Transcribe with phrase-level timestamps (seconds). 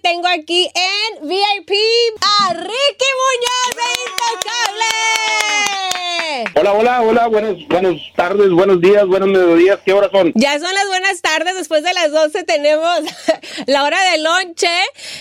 [0.00, 1.70] Tengo aquí en VIP
[2.22, 3.57] a Ricky Muñoz.
[6.60, 10.32] Hola, hola, hola, buenas, buenas tardes, buenos días, buenos mediodías, ¿qué horas son?
[10.34, 12.98] Ya son las buenas tardes, después de las 12 tenemos
[13.68, 14.66] la hora de lonche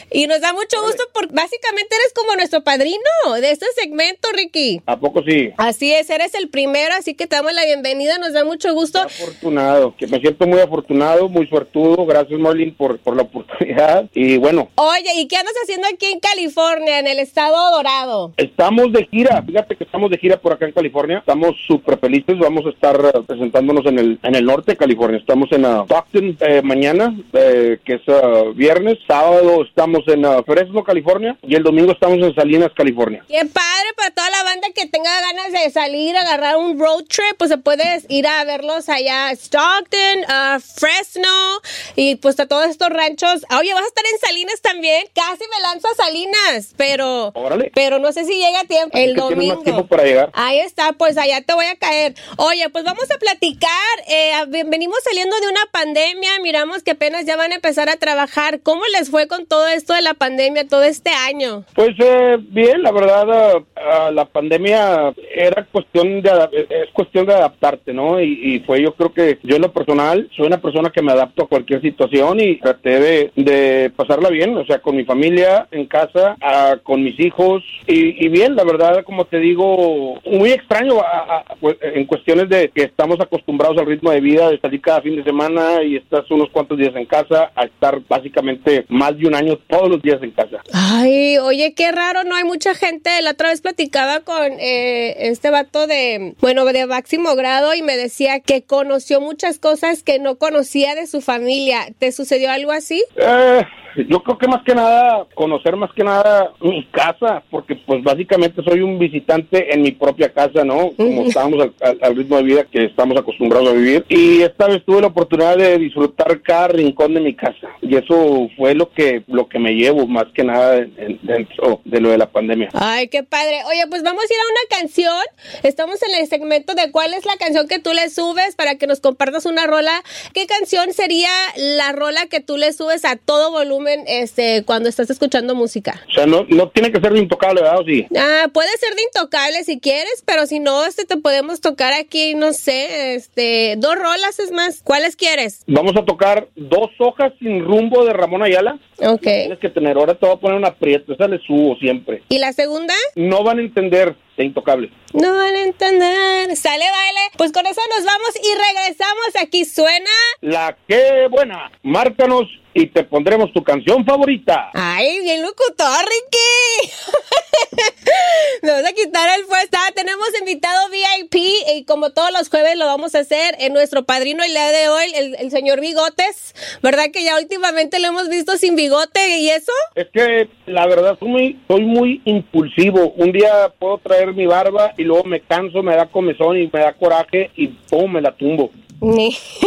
[0.10, 2.98] y nos da mucho gusto porque básicamente eres como nuestro padrino
[3.39, 4.81] de este segmento, Ricky.
[4.88, 5.52] ¿A poco sí?
[5.58, 8.98] Así es, eres el primero, así que te damos la bienvenida, nos da mucho gusto.
[8.98, 14.38] Afortunado, que me siento muy afortunado, muy suertudo, gracias Marlene por, por la oportunidad y
[14.38, 14.70] bueno.
[14.73, 18.34] Oye, ¿y qué andas haciendo aquí en California, en el estado dorado?
[18.38, 22.40] Estamos de gira, fíjate que estamos de gira por acá en California, estamos súper felices,
[22.40, 25.84] vamos a estar eh, presentándonos en el, en el norte de California, estamos en uh,
[25.84, 31.55] Stockton eh, mañana, eh, que es uh, viernes, sábado estamos en uh, Fresno, California y
[31.55, 33.26] el domingo estamos en Salinas, California.
[33.27, 37.38] Qué padre para toda la banda que tenga ganas de salir, agarrar un road trip,
[37.38, 41.59] pues se puede ir a verlos allá a Stockton, a Fresno
[41.98, 43.45] y pues a todos estos ranchos.
[43.59, 47.70] Oye, vas a estar en Salinas también, casi me lanzo a Salinas, pero Órale.
[47.75, 49.55] pero no sé si llega a tiempo Así el domingo.
[49.55, 50.30] más tiempo para llegar.
[50.33, 52.14] Ahí está, pues allá te voy a caer.
[52.38, 53.68] Oye, pues vamos a platicar.
[54.10, 57.96] eh, ven- venimos saliendo de una pandemia, miramos que apenas ya van a empezar a
[57.98, 58.62] trabajar.
[58.62, 61.64] ¿Cómo les fue con todo esto de la pandemia todo este año?
[61.76, 67.26] Pues eh, bien, la verdad, ah, ah, la pandemia era cuestión de adap- es cuestión
[67.26, 68.22] de adaptarte, ¿no?
[68.22, 71.12] Y, y fue yo creo que yo en lo personal soy una persona que me
[71.12, 75.68] adapto a cualquier situación y traté de, de pasarla bien, o sea, con mi familia
[75.72, 80.52] en casa, ah, con mis hijos y, y bien, la verdad, como te digo, muy
[80.52, 84.59] extraño a- a- pues, en cuestiones de que estamos acostumbrados al ritmo de vida de
[84.59, 88.86] salir cada fin de semana y estás unos cuantos días en casa a estar básicamente
[88.89, 90.58] más de un año todos los días en casa.
[90.73, 93.09] Ay, oye, qué raro, no hay mucha gente.
[93.22, 97.95] La otra vez platicaba con eh, este vato de, bueno, de máximo grado y me
[97.98, 101.80] decía que conoció muchas cosas que no conocía de su familia.
[102.00, 103.04] ¿Te sucedió algo así?
[103.16, 103.64] Eh,
[104.06, 108.62] yo creo que más que nada, conocer más que nada mi casa, porque pues básicamente
[108.64, 110.92] soy un visitante en mi propia casa, ¿no?
[110.95, 114.05] Como estábamos al, al- al ritmo de vida que estamos acostumbrados a vivir.
[114.10, 117.67] Y esta vez tuve la oportunidad de disfrutar cada rincón de mi casa.
[117.82, 121.82] Y eso fue lo que, lo que me llevo más que nada en- en- dentro
[121.86, 122.70] de lo de la pandemia.
[122.73, 123.61] Ay, qué padre.
[123.70, 125.23] Oye, pues vamos a ir a una canción.
[125.64, 128.88] Estamos en el segmento de cuál es la canción que tú le subes para que
[128.88, 130.04] nos compartas una rola.
[130.33, 135.09] ¿Qué canción sería la rola que tú le subes a todo volumen este, cuando estás
[135.09, 136.01] escuchando música?
[136.09, 137.80] O sea, no, no tiene que ser de intocable, ¿verdad?
[137.80, 138.06] ¿O sí?
[138.18, 142.36] Ah, puede ser de intocable si quieres, pero si no, este te podemos tocar aquí,
[142.36, 144.81] no sé, este, dos rolas es más.
[144.83, 145.63] ¿Cuáles quieres?
[145.68, 148.80] Vamos a tocar dos hojas sin rumbo de Ramón Ayala.
[149.00, 149.21] Ok.
[149.21, 152.24] Tienes que tener, ahora te voy a poner una aprieto, esa le subo siempre.
[152.30, 152.94] ¿Y la segunda?
[153.15, 154.92] No van a entender de intocable.
[155.13, 156.56] No van a entender.
[156.56, 157.19] Sale baile.
[157.38, 159.27] Pues con eso nos vamos y regresamos.
[159.42, 160.09] Aquí suena.
[160.42, 161.71] La que buena.
[161.83, 164.69] Márcanos y te pondremos tu canción favorita.
[164.75, 166.92] Ay, bien locutor, Ricky.
[168.62, 169.77] Me vas a quitar el puesto.
[169.80, 171.36] Ah, Tenemos invitado VIP
[171.75, 174.89] y como todos los jueves lo vamos a hacer en nuestro padrino el día de
[174.89, 176.53] hoy, el, el señor Bigotes.
[176.83, 179.71] ¿Verdad que ya últimamente lo hemos visto sin bigote y eso?
[179.95, 183.12] Es que la verdad soy muy, soy muy impulsivo.
[183.18, 186.80] Un día puedo traer mi barba y luego me canso, me da comezón y me
[186.80, 188.71] da coraje y pum, me la tumbo.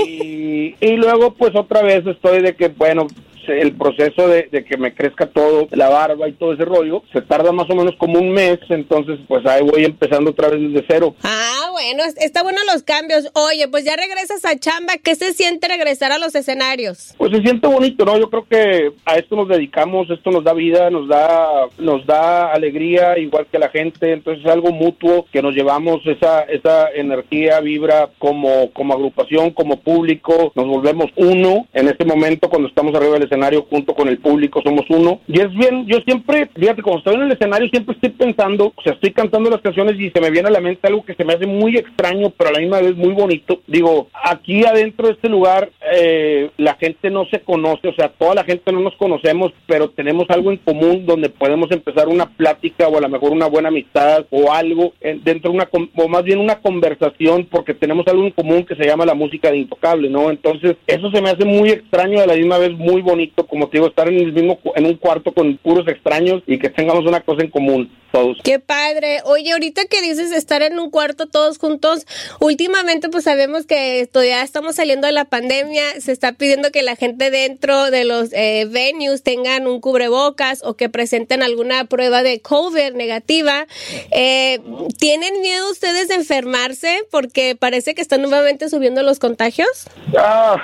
[0.07, 3.07] Y, y luego pues otra vez estoy de que, bueno,
[3.51, 7.21] el proceso de, de que me crezca todo, la barba y todo ese rollo, se
[7.23, 10.87] tarda más o menos como un mes, entonces pues ahí voy empezando otra vez desde
[10.89, 11.15] cero.
[11.23, 13.31] Ah, bueno, es- está bueno los cambios.
[13.35, 14.95] Oye, pues ya regresas a chamba.
[15.03, 17.15] ¿Qué se siente regresar a los escenarios?
[17.19, 18.19] Pues se siente bonito, ¿no?
[18.19, 22.53] Yo creo que a esto nos dedicamos, esto nos da vida, nos da, nos da
[22.53, 26.91] alegría, igual que a la gente, entonces es algo mutuo que nos llevamos esa, esa
[26.95, 32.95] energía, vibra como, como agrupación, como público, nos volvemos uno en este momento cuando estamos
[32.95, 35.21] arriba del escenario junto con el público, somos uno.
[35.27, 38.83] Y es bien, yo siempre, fíjate, cuando estoy en el escenario siempre estoy pensando, o
[38.83, 41.25] sea, estoy cantando las canciones y se me viene a la mente algo que se
[41.25, 43.61] me hace muy extraño, pero a la misma vez muy bonito.
[43.67, 48.35] Digo, aquí adentro de este lugar eh, la gente no se conoce, o sea, toda
[48.35, 52.89] la gente no nos conocemos, pero tenemos algo en común donde podemos empezar una plática
[52.89, 56.39] o a lo mejor una buena amistad o algo dentro de una, o más bien
[56.39, 60.31] una conversación, porque tenemos algo en común que se llama la música de Intocable, ¿no?
[60.31, 63.79] Entonces, eso se me hace muy extraño, a la misma vez muy bonito, como te
[63.79, 67.21] digo, estar en el mismo, en un cuarto con puros extraños y que tengamos una
[67.21, 68.39] cosa en común todos.
[68.43, 69.21] Qué padre.
[69.25, 72.07] Oye, ahorita que dices estar en un cuarto todos juntos,
[72.41, 76.97] últimamente pues sabemos que todavía estamos saliendo de la pandemia, se está pidiendo que la
[76.97, 82.41] gente dentro de los eh, venues tengan un cubrebocas o que presenten alguna prueba de
[82.41, 83.67] COVID negativa.
[84.11, 84.61] Eh,
[84.99, 89.87] ¿Tienen miedo ustedes de enfermarse porque parece que están nuevamente subiendo los contagios?
[90.17, 90.57] Ah,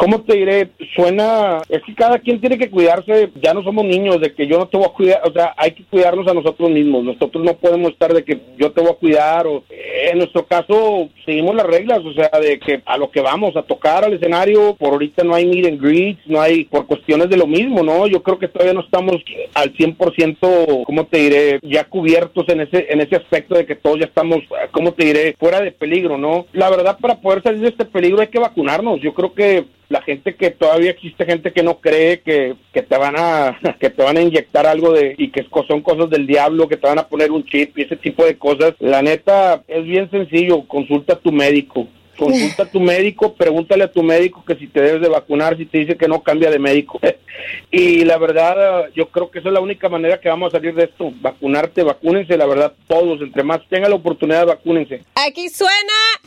[0.00, 0.70] ¿cómo te diré?
[0.96, 4.58] Suena, es que cada quien tiene que cuidarse, ya no somos niños, de que yo
[4.58, 7.52] no te voy a cuidar, o sea, hay que cuidarnos a nosotros mismos, nosotros no
[7.58, 11.66] podemos estar de que yo te voy a cuidar, o en nuestro caso seguimos las
[11.66, 15.22] reglas, o sea, de que a lo que vamos a tocar al escenario, por ahorita
[15.22, 18.06] no hay meet and greets, no hay, por cuestiones de lo mismo, ¿no?
[18.06, 19.16] Yo creo que todavía no estamos
[19.52, 21.60] al 100%, ¿cómo te diré?
[21.62, 24.38] Ya cubiertos en ese, en ese aspecto de que todos ya estamos,
[24.70, 25.36] ¿cómo te diré?
[25.38, 26.46] Fuera de peligro, ¿no?
[26.54, 30.00] La verdad, para poder salir de este peligro hay que vacunarnos, yo creo que la
[30.02, 34.02] gente que todavía existe gente que no cree que, que te van a que te
[34.02, 37.08] van a inyectar algo de y que son cosas del diablo que te van a
[37.08, 41.18] poner un chip y ese tipo de cosas la neta es bien sencillo consulta a
[41.18, 41.88] tu médico
[42.20, 45.64] consulta a tu médico, pregúntale a tu médico que si te debes de vacunar, si
[45.64, 47.00] te dice que no, cambia de médico.
[47.70, 50.74] y la verdad, yo creo que esa es la única manera que vamos a salir
[50.74, 55.02] de esto, vacunarte, vacúnense, la verdad, todos, entre más tengan la oportunidad, vacúnense.
[55.14, 55.72] Aquí suena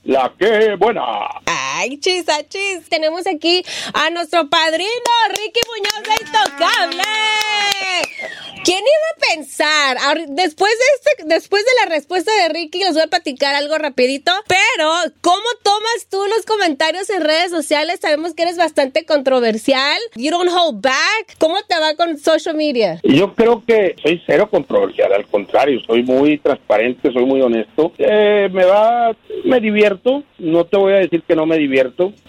[0.04, 1.04] la que buena.
[1.76, 2.88] Ay, chis, chis.
[2.88, 3.64] Tenemos aquí
[3.96, 7.04] a nuestro padrino, Ricky Muñoz de Intocable.
[8.64, 9.98] ¿Quién iba a pensar?
[10.30, 14.32] Después de este, después de la respuesta de Ricky, les voy a platicar algo rapidito.
[14.48, 14.90] Pero,
[15.20, 18.00] ¿cómo tomas tú los comentarios en redes sociales?
[18.02, 19.98] Sabemos que eres bastante controversial.
[20.16, 21.36] You don't hold back.
[21.40, 23.02] ¿Cómo te va con social media?
[23.04, 25.12] Yo creo que soy cero controversial.
[25.12, 27.92] Al contrario, soy muy transparente, soy muy honesto.
[27.98, 30.24] Eh, me va, me divierto.
[30.38, 31.63] No te voy a decir que no me divierto.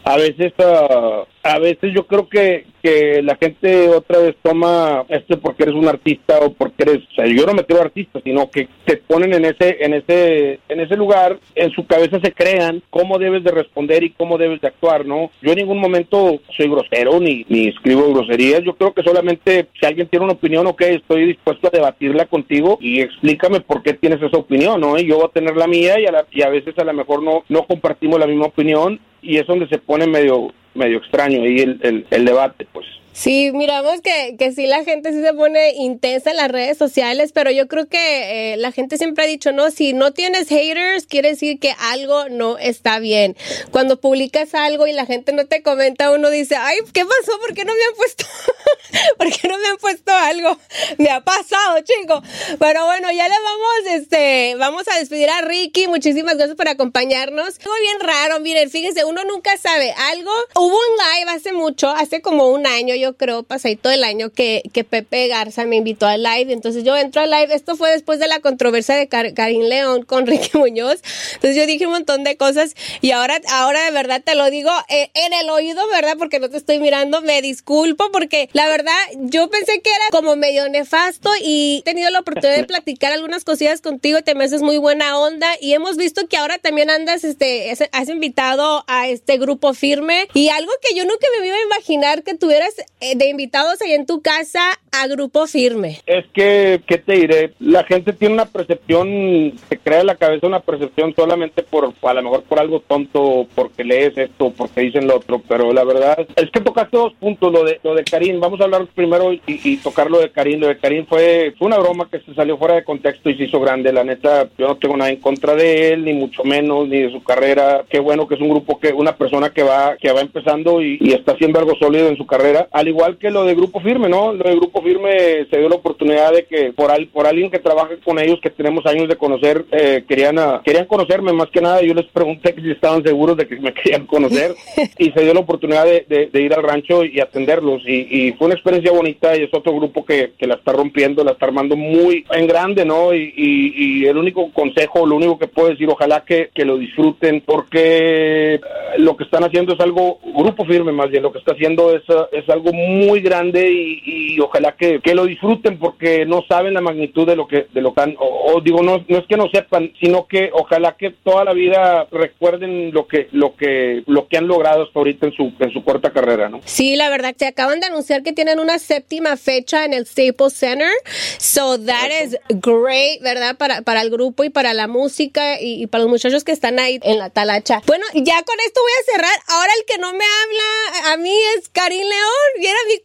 [0.05, 5.39] A veces, uh, a veces yo creo que, que la gente otra vez toma esto
[5.41, 8.51] porque eres un artista o porque eres, o sea, yo no me creo artista, sino
[8.51, 12.83] que te ponen en ese, en ese, en ese lugar, en su cabeza se crean
[12.91, 15.31] cómo debes de responder y cómo debes de actuar, ¿no?
[15.41, 19.87] Yo en ningún momento soy grosero ni, ni escribo groserías, yo creo que solamente si
[19.87, 24.21] alguien tiene una opinión, ok, estoy dispuesto a debatirla contigo y explícame por qué tienes
[24.23, 24.99] esa opinión, ¿no?
[24.99, 27.23] Y yo voy a tener la mía y a, y a veces a lo mejor
[27.23, 31.59] no, no compartimos la misma opinión y es donde se pone medio medio extraño ahí
[31.59, 32.87] el, el, el debate, pues.
[33.15, 37.31] Sí, miramos que, que sí la gente sí se pone intensa en las redes sociales,
[37.33, 41.07] pero yo creo que eh, la gente siempre ha dicho, no, si no tienes haters,
[41.07, 43.37] quiere decir que algo no está bien.
[43.71, 47.39] Cuando publicas algo y la gente no te comenta, uno dice, ay, ¿qué pasó?
[47.39, 48.27] ¿Por qué no me han puesto,
[49.17, 50.59] ¿por qué no me han puesto algo?
[50.99, 52.21] Me ha pasado, chico.
[52.59, 55.87] Pero bueno, ya le vamos, este, vamos a despedir a Ricky.
[55.87, 57.61] Muchísimas gracias por acompañarnos.
[57.61, 60.33] Algo bien raro, miren, fíjense, uno nunca sabe algo.
[60.57, 64.63] Hubo un live hace mucho, hace como un año, yo creo, pasadito el año, que,
[64.73, 66.53] que Pepe Garza me invitó al live.
[66.53, 67.55] Entonces yo entro al live.
[67.55, 71.03] Esto fue después de la controversia de Karim León con Ricky Muñoz.
[71.35, 74.71] Entonces yo dije un montón de cosas y ahora, ahora de verdad te lo digo
[74.89, 76.17] eh, en el oído, ¿verdad?
[76.19, 77.21] Porque no te estoy mirando.
[77.21, 82.11] Me disculpo porque la verdad yo pensé que era como medio nefasto y he tenido
[82.11, 84.23] la oportunidad de platicar algunas cosillas contigo.
[84.23, 88.09] Te me haces muy buena onda y hemos visto que ahora también andas, este, has
[88.09, 92.35] invitado a este grupo firme y algo que yo nunca me iba a imaginar que
[92.35, 92.75] tuvieras
[93.15, 94.61] de invitados ahí en tu casa
[94.91, 96.01] a Grupo Firme?
[96.07, 97.53] Es que, ¿qué te diré?
[97.61, 102.15] La gente tiene una percepción, se crea en la cabeza una percepción solamente por, a
[102.15, 106.27] lo mejor por algo tonto, porque lees esto, porque dicen lo otro, pero la verdad
[106.37, 109.77] es que tocaste dos puntos, lo de, lo de Karim, vamos a hablar primero y,
[109.79, 112.77] tocar lo de Karim, lo de Karim fue, fue una broma que se salió fuera
[112.77, 115.93] de contexto y se hizo grande, la neta, yo no tengo nada en contra de
[115.93, 118.93] él, ni mucho menos, ni de su carrera, qué bueno que es un grupo que,
[118.93, 122.27] una persona que va, que va empezando y, y está haciendo algo sólido en su
[122.27, 124.33] carrera, al igual que lo de Grupo Firme, ¿no?
[124.33, 127.59] Lo de Grupo Firme se dio la oportunidad de que por, al, por alguien que
[127.59, 131.83] trabaje con ellos, que tenemos años de conocer, eh, querían, querían conocerme más que nada.
[131.83, 134.55] Yo les pregunté si estaban seguros de que me querían conocer
[134.99, 137.83] y se dio la oportunidad de, de, ir al rancho y atenderlos.
[137.85, 141.25] Y, y, fue una experiencia bonita y es otro grupo que, que, la está rompiendo,
[141.25, 143.13] la está armando muy en grande, ¿no?
[143.13, 147.43] Y, y, el único consejo, lo único que puedo decir, ojalá que, que lo disfruten
[147.45, 148.61] porque
[148.99, 152.03] lo que están haciendo es algo, Grupo Firme más bien, lo que está haciendo es,
[152.33, 157.27] es algo muy grande y, ojalá que, que, lo disfruten porque no saben la magnitud
[157.27, 159.93] de lo que de lo que han, o, digo no no es que no sepan
[160.01, 164.49] sino que ojalá que toda la vida recuerden lo que lo que lo que han
[164.49, 167.81] logrado hasta ahorita en su en su corta carrera no sí la verdad se acaban
[167.81, 170.91] de anunciar que tienen una séptima fecha en el Staples Center.
[171.39, 176.05] So that is great verdad para para el grupo y para la música y, para
[176.05, 177.83] los muchachos que están ahí en la talacha.
[177.87, 179.39] Bueno ya con esto voy a cerrar.
[179.49, 182.99] Ahora el que no me habla a mí es Karim León y era mi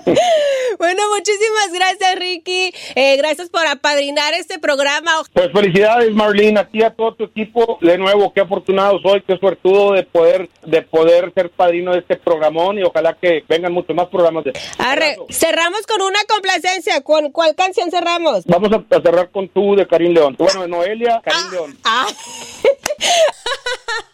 [0.78, 2.72] bueno, muchísimas gracias, Ricky.
[2.94, 5.10] Eh, gracias por apadrinar este programa.
[5.32, 7.78] Pues felicidades, Marlene, a ti a todo tu equipo.
[7.80, 12.16] De nuevo, qué afortunado soy, qué suertudo de poder, de poder ser padrino de este
[12.16, 17.02] programón y ojalá que vengan muchos más programas de Arre, cerramos con una complacencia.
[17.02, 18.44] ¿Con cuál canción cerramos?
[18.46, 20.36] Vamos a, cerrar con tú de Karim León.
[20.38, 21.78] Bueno, Noelia, Karim ah, León.
[21.84, 22.06] Ah.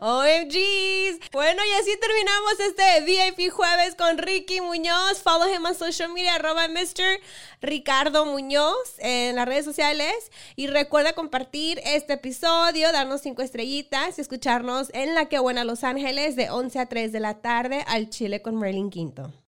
[0.00, 1.30] OMGs.
[1.32, 5.22] Bueno, y así terminamos este VIP jueves con Ricky Muñoz.
[5.22, 7.20] Follow him on social media, arroba Mr.
[7.60, 10.30] Ricardo Muñoz en las redes sociales.
[10.56, 15.84] Y recuerda compartir este episodio, darnos cinco estrellitas y escucharnos en La Que Buena Los
[15.84, 19.32] Ángeles de 11 a 3 de la tarde al Chile con Merlin Quinto.